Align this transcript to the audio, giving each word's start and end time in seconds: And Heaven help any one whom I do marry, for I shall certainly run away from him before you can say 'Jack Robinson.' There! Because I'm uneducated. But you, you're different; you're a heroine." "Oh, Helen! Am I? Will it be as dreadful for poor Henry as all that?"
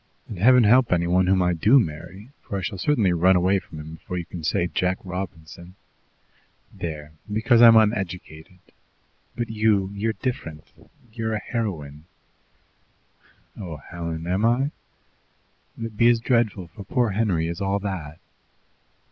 And 0.27 0.39
Heaven 0.39 0.63
help 0.63 0.91
any 0.91 1.05
one 1.05 1.27
whom 1.27 1.43
I 1.43 1.53
do 1.53 1.79
marry, 1.79 2.29
for 2.41 2.57
I 2.57 2.63
shall 2.63 2.79
certainly 2.79 3.13
run 3.13 3.35
away 3.35 3.59
from 3.59 3.79
him 3.79 3.93
before 3.93 4.17
you 4.17 4.25
can 4.25 4.43
say 4.43 4.65
'Jack 4.65 4.97
Robinson.' 5.03 5.75
There! 6.73 7.11
Because 7.31 7.61
I'm 7.61 7.75
uneducated. 7.75 8.57
But 9.35 9.51
you, 9.51 9.91
you're 9.93 10.13
different; 10.13 10.63
you're 11.13 11.35
a 11.35 11.39
heroine." 11.39 12.05
"Oh, 13.55 13.77
Helen! 13.77 14.25
Am 14.25 14.43
I? 14.43 14.71
Will 15.77 15.85
it 15.85 15.97
be 15.97 16.09
as 16.09 16.19
dreadful 16.19 16.65
for 16.69 16.83
poor 16.83 17.11
Henry 17.11 17.47
as 17.47 17.61
all 17.61 17.77
that?" 17.77 18.17